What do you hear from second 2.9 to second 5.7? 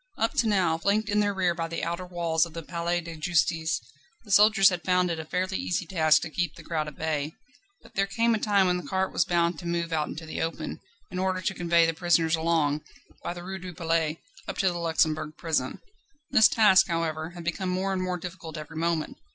de Justice, the soldiers had found it a fairly